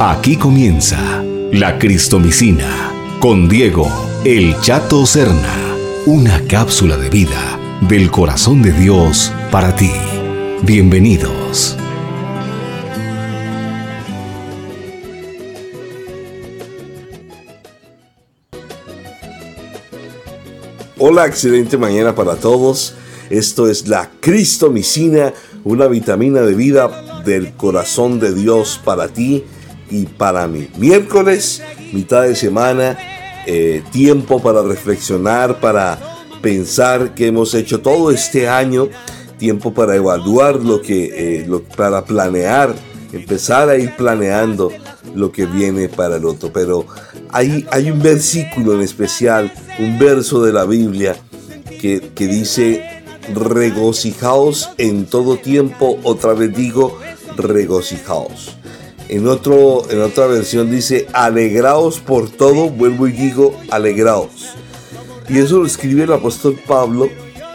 Aquí 0.00 0.36
comienza 0.36 1.22
la 1.52 1.78
Cristomicina 1.78 2.92
con 3.20 3.48
Diego 3.48 3.86
El 4.24 4.58
Chato 4.60 5.06
Serna, 5.06 5.76
una 6.06 6.44
cápsula 6.48 6.96
de 6.96 7.08
vida 7.08 7.56
del 7.82 8.10
corazón 8.10 8.62
de 8.62 8.72
Dios 8.72 9.32
para 9.52 9.76
ti. 9.76 9.92
Bienvenidos. 10.62 11.76
Hola, 20.98 21.26
excelente 21.26 21.78
mañana 21.78 22.12
para 22.16 22.34
todos. 22.34 22.96
Esto 23.30 23.68
es 23.68 23.86
la 23.86 24.10
Cristomicina, 24.18 25.32
una 25.62 25.86
vitamina 25.86 26.40
de 26.40 26.54
vida 26.54 27.11
del 27.24 27.52
corazón 27.52 28.20
de 28.20 28.34
Dios 28.34 28.80
para 28.84 29.08
ti 29.08 29.44
y 29.90 30.06
para 30.06 30.46
mí. 30.46 30.68
Miércoles, 30.78 31.62
mitad 31.92 32.22
de 32.22 32.34
semana, 32.34 32.98
eh, 33.46 33.82
tiempo 33.90 34.40
para 34.40 34.62
reflexionar, 34.62 35.60
para 35.60 35.98
pensar 36.40 37.14
que 37.14 37.26
hemos 37.26 37.54
hecho 37.54 37.80
todo 37.80 38.10
este 38.10 38.48
año, 38.48 38.88
tiempo 39.38 39.74
para 39.74 39.96
evaluar 39.96 40.56
lo 40.56 40.80
que, 40.80 41.40
eh, 41.40 41.60
para 41.76 42.04
planear, 42.04 42.74
empezar 43.12 43.68
a 43.68 43.76
ir 43.76 43.94
planeando 43.96 44.70
lo 45.14 45.30
que 45.30 45.46
viene 45.46 45.88
para 45.88 46.16
el 46.16 46.24
otro. 46.24 46.52
Pero 46.52 46.86
hay, 47.30 47.66
hay 47.70 47.90
un 47.90 48.00
versículo 48.00 48.74
en 48.74 48.82
especial, 48.82 49.52
un 49.78 49.98
verso 49.98 50.42
de 50.42 50.52
la 50.52 50.64
Biblia 50.64 51.16
que, 51.80 52.12
que 52.14 52.26
dice, 52.26 53.02
regocijaos 53.34 54.70
en 54.78 55.06
todo 55.06 55.36
tiempo, 55.36 55.98
otra 56.02 56.32
vez 56.34 56.54
digo, 56.54 56.98
regocijaos. 57.36 58.56
En, 59.08 59.28
otro, 59.28 59.90
en 59.90 60.00
otra 60.00 60.26
versión 60.26 60.70
dice, 60.70 61.06
alegraos 61.12 62.00
por 62.00 62.30
todo, 62.30 62.70
vuelvo 62.70 63.08
y 63.08 63.12
digo, 63.12 63.54
alegraos. 63.70 64.54
Y 65.28 65.38
eso 65.38 65.58
lo 65.58 65.66
escribe 65.66 66.04
el 66.04 66.12
apóstol 66.12 66.58
Pablo 66.66 67.08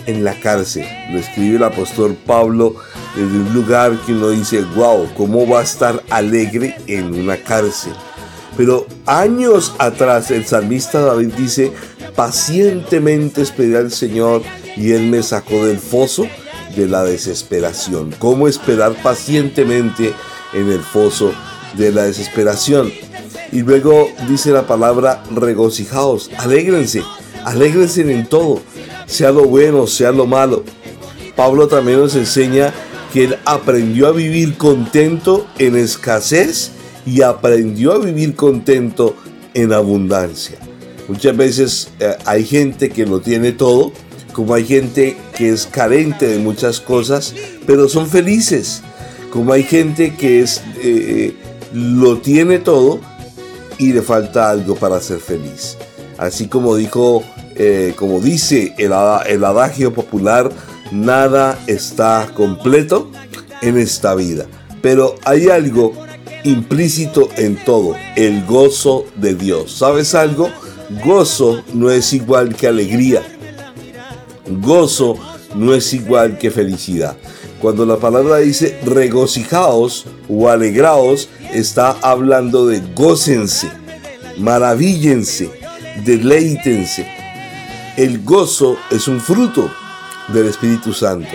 en 0.06 0.24
la 0.24 0.40
cárcel. 0.40 0.86
Lo 1.12 1.20
escribe 1.20 1.58
el 1.58 1.64
apóstol 1.64 2.18
Pablo 2.26 2.76
desde 3.16 3.38
un 3.38 3.54
lugar 3.54 3.98
que 4.06 4.14
uno 4.14 4.30
dice, 4.30 4.62
wow, 4.76 5.08
¿cómo 5.16 5.48
va 5.48 5.60
a 5.60 5.64
estar 5.64 6.04
alegre 6.10 6.76
en 6.88 7.14
una 7.14 7.38
cárcel? 7.38 7.94
Pero 8.56 8.88
años 9.06 9.76
atrás 9.78 10.32
el 10.32 10.46
salmista 10.46 11.02
David 11.02 11.34
dice, 11.38 11.72
pacientemente 12.16 13.44
esperé 13.44 13.78
al 13.78 13.92
Señor 13.92 14.42
y 14.76 14.92
Él 14.92 15.04
me 15.04 15.22
sacó 15.22 15.66
del 15.66 15.78
foso 15.78 16.28
de 16.78 16.88
la 16.88 17.04
desesperación. 17.04 18.16
¿Cómo 18.18 18.48
esperar 18.48 18.94
pacientemente 19.04 20.14
en 20.54 20.72
el 20.72 20.80
foso 20.80 21.34
de 21.76 21.92
la 21.92 22.04
desesperación. 22.04 22.92
Y 23.52 23.62
luego 23.62 24.10
dice 24.28 24.52
la 24.52 24.68
palabra 24.68 25.24
regocijaos, 25.34 26.30
alégrense, 26.38 27.04
alégrense 27.46 28.02
en 28.02 28.28
todo, 28.28 28.62
sea 29.06 29.32
lo 29.32 29.46
bueno, 29.46 29.88
sea 29.88 30.12
lo 30.12 30.26
malo. 30.26 30.64
Pablo 31.36 31.68
también 31.68 32.00
nos 32.00 32.16
enseña 32.16 32.74
que 33.14 33.26
él 33.26 33.38
aprendió 33.46 34.08
a 34.08 34.12
vivir 34.12 34.58
contento 34.58 35.48
en 35.60 35.78
escasez 35.78 36.72
y 37.06 37.22
aprendió 37.22 37.94
a 37.94 38.00
vivir 38.00 38.36
contento 38.36 39.16
en 39.54 39.72
abundancia. 39.72 40.58
Muchas 41.08 41.38
veces 41.38 41.90
eh, 42.00 42.18
hay 42.26 42.44
gente 42.46 42.90
que 42.90 43.06
lo 43.06 43.22
tiene 43.22 43.54
todo, 43.54 43.94
como 44.38 44.54
hay 44.54 44.66
gente 44.66 45.18
que 45.36 45.50
es 45.50 45.66
carente 45.66 46.28
de 46.28 46.38
muchas 46.38 46.80
cosas, 46.80 47.34
pero 47.66 47.90
son 47.90 48.08
felices. 48.08 48.84
Como 49.32 49.52
hay 49.52 49.64
gente 49.64 50.14
que 50.14 50.42
es 50.42 50.62
eh, 50.80 51.34
lo 51.74 52.20
tiene 52.20 52.60
todo 52.60 53.00
y 53.80 53.94
le 53.94 54.04
falta 54.04 54.52
algo 54.52 54.76
para 54.76 55.02
ser 55.02 55.22
feliz. 55.22 55.76
Así 56.20 56.48
como 56.48 56.76
dijo, 56.76 57.24
eh, 57.56 57.96
como 57.96 58.20
dice 58.20 58.76
el, 58.78 58.94
el 59.26 59.44
adagio 59.44 59.92
popular, 59.92 60.52
nada 60.92 61.58
está 61.66 62.30
completo 62.36 63.10
en 63.64 63.80
esta 63.80 64.14
vida. 64.14 64.46
Pero 64.84 65.16
hay 65.26 65.50
algo 65.50 65.94
implícito 66.44 67.30
en 67.38 67.56
todo, 67.66 67.96
el 68.16 68.46
gozo 68.46 69.08
de 69.16 69.34
Dios. 69.34 69.72
¿Sabes 69.80 70.14
algo? 70.14 70.52
Gozo 71.04 71.64
no 71.74 71.90
es 71.90 72.14
igual 72.14 72.56
que 72.56 72.68
alegría. 72.68 73.24
Gozo 74.50 75.18
no 75.56 75.74
es 75.74 75.94
igual 75.94 76.38
que 76.38 76.52
felicidad. 76.52 77.16
Cuando 77.62 77.86
la 77.86 77.98
palabra 77.98 78.38
dice 78.38 78.80
regocijaos 78.86 80.06
o 80.30 80.50
alegraos, 80.50 81.30
está 81.54 81.98
hablando 82.02 82.68
de 82.68 82.82
gócense, 82.94 83.72
maravíllense, 84.38 85.50
deleítense. 86.06 87.08
El 87.98 88.24
gozo 88.24 88.78
es 88.92 89.08
un 89.08 89.20
fruto 89.20 89.72
del 90.28 90.48
Espíritu 90.48 90.94
Santo. 90.94 91.32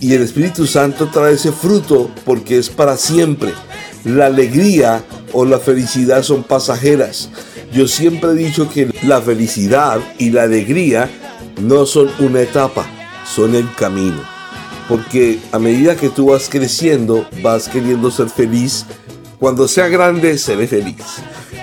Y 0.00 0.14
el 0.14 0.22
Espíritu 0.22 0.66
Santo 0.66 1.08
trae 1.12 1.34
ese 1.34 1.52
fruto 1.52 2.10
porque 2.24 2.58
es 2.58 2.68
para 2.68 2.96
siempre. 2.96 3.52
La 4.04 4.26
alegría 4.26 5.04
o 5.32 5.44
la 5.44 5.60
felicidad 5.60 6.24
son 6.24 6.42
pasajeras. 6.42 7.30
Yo 7.72 7.86
siempre 7.86 8.30
he 8.30 8.34
dicho 8.34 8.68
que 8.68 8.92
la 9.04 9.20
felicidad 9.22 10.00
y 10.18 10.30
la 10.30 10.42
alegría 10.42 11.08
no 11.60 11.86
son 11.86 12.10
una 12.18 12.40
etapa, 12.40 12.86
son 13.26 13.54
el 13.54 13.72
camino. 13.74 14.22
Porque 14.88 15.38
a 15.52 15.58
medida 15.58 15.96
que 15.96 16.08
tú 16.08 16.26
vas 16.26 16.48
creciendo, 16.48 17.26
vas 17.42 17.68
queriendo 17.68 18.10
ser 18.10 18.28
feliz. 18.28 18.86
Cuando 19.38 19.68
sea 19.68 19.88
grande, 19.88 20.36
seré 20.38 20.66
feliz. 20.66 21.22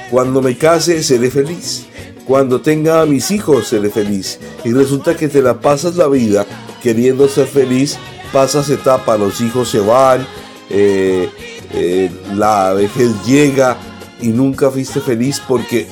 Cuando 0.09 0.41
me 0.41 0.57
case, 0.57 1.03
seré 1.03 1.29
feliz. 1.29 1.85
Cuando 2.25 2.61
tenga 2.61 3.01
a 3.01 3.05
mis 3.05 3.31
hijos, 3.31 3.67
seré 3.67 3.89
feliz. 3.89 4.39
Y 4.63 4.71
resulta 4.71 5.15
que 5.15 5.27
te 5.27 5.41
la 5.41 5.59
pasas 5.59 5.95
la 5.95 6.07
vida 6.07 6.45
queriendo 6.81 7.27
ser 7.27 7.47
feliz, 7.47 7.97
pasas 8.31 8.69
etapa, 8.69 9.17
los 9.17 9.41
hijos 9.41 9.69
se 9.69 9.79
van, 9.79 10.25
eh, 10.69 11.29
eh, 11.73 12.09
la 12.35 12.73
vejez 12.73 13.11
llega 13.25 13.77
y 14.21 14.29
nunca 14.29 14.69
fuiste 14.69 15.01
feliz 15.01 15.41
porque 15.45 15.87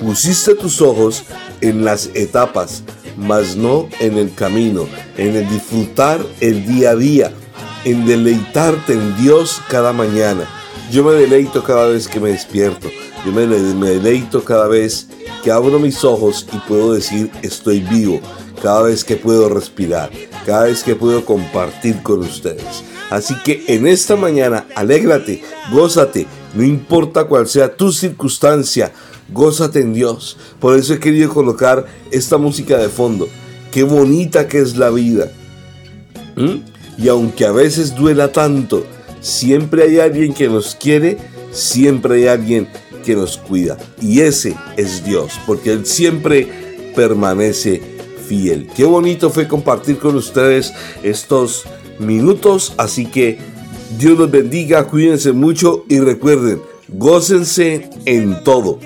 pusiste 0.00 0.54
tus 0.54 0.80
ojos 0.80 1.24
en 1.60 1.84
las 1.84 2.10
etapas, 2.14 2.82
mas 3.16 3.56
no 3.56 3.88
en 4.00 4.18
el 4.18 4.34
camino, 4.34 4.86
en 5.16 5.36
el 5.36 5.48
disfrutar 5.48 6.24
el 6.40 6.66
día 6.66 6.90
a 6.90 6.96
día, 6.96 7.32
en 7.84 8.06
deleitarte 8.06 8.92
en 8.94 9.16
Dios 9.16 9.60
cada 9.68 9.92
mañana. 9.92 10.48
Yo 10.90 11.04
me 11.04 11.12
deleito 11.12 11.64
cada 11.64 11.86
vez 11.86 12.06
que 12.06 12.20
me 12.20 12.30
despierto, 12.30 12.88
yo 13.24 13.32
me, 13.32 13.46
deleito 13.46 14.44
cada 14.44 14.68
vez 14.68 15.08
que 15.42 15.50
abro 15.50 15.78
mis 15.78 16.04
ojos 16.04 16.46
y 16.52 16.56
puedo 16.68 16.92
decir 16.92 17.30
estoy 17.42 17.80
vivo, 17.80 18.20
cada 18.62 18.82
vez 18.82 19.04
que 19.04 19.16
puedo 19.16 19.48
respirar, 19.48 20.10
cada 20.44 20.64
vez 20.64 20.82
que 20.82 20.94
puedo 20.94 21.24
compartir 21.24 22.02
con 22.02 22.20
ustedes. 22.20 22.84
Así 23.10 23.34
que 23.44 23.64
en 23.68 23.86
esta 23.86 24.16
mañana, 24.16 24.66
alégrate, 24.74 25.42
gózate, 25.70 26.26
no 26.54 26.62
importa 26.62 27.24
cuál 27.24 27.48
sea 27.48 27.74
tu 27.74 27.92
circunstancia, 27.92 28.92
gózate 29.32 29.80
en 29.80 29.94
Dios. 29.94 30.36
Por 30.60 30.76
eso 30.76 30.94
he 30.94 31.00
querido 31.00 31.32
colocar 31.32 31.86
esta 32.10 32.38
música 32.38 32.76
de 32.78 32.88
fondo. 32.88 33.28
Qué 33.70 33.82
bonita 33.82 34.48
que 34.48 34.58
es 34.58 34.76
la 34.76 34.90
vida. 34.90 35.30
¿Mm? 36.36 36.56
Y 36.98 37.08
aunque 37.08 37.46
a 37.46 37.52
veces 37.52 37.94
duela 37.94 38.32
tanto, 38.32 38.84
siempre 39.20 39.84
hay 39.84 39.98
alguien 39.98 40.34
que 40.34 40.48
nos 40.48 40.74
quiere, 40.74 41.18
siempre 41.52 42.16
hay 42.16 42.26
alguien 42.28 42.68
que 43.04 43.16
nos 43.16 43.38
cuida. 43.38 43.78
Y 44.00 44.20
ese 44.20 44.56
es 44.76 45.04
Dios, 45.04 45.32
porque 45.46 45.72
Él 45.72 45.86
siempre 45.86 46.92
permanece 46.94 47.82
fiel. 48.28 48.68
Qué 48.76 48.84
bonito 48.84 49.30
fue 49.30 49.48
compartir 49.48 49.98
con 49.98 50.16
ustedes 50.16 50.72
estos 51.02 51.64
minutos, 51.98 52.74
así 52.76 53.06
que 53.06 53.38
Dios 53.98 54.18
los 54.18 54.30
bendiga, 54.30 54.86
cuídense 54.86 55.32
mucho 55.32 55.84
y 55.88 56.00
recuerden, 56.00 56.60
gócense 56.88 57.88
en 58.04 58.42
todo. 58.42 58.78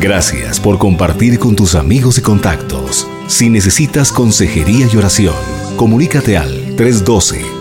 Gracias 0.00 0.58
por 0.58 0.78
compartir 0.78 1.38
con 1.38 1.54
tus 1.54 1.74
amigos 1.74 2.16
y 2.18 2.22
contactos. 2.22 3.06
Si 3.26 3.50
necesitas 3.50 4.10
consejería 4.10 4.88
y 4.92 4.96
oración, 4.96 5.34
comunícate 5.76 6.38
al 6.38 6.74